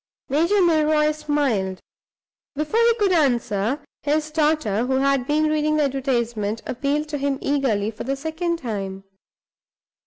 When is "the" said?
5.77-5.83, 8.03-8.15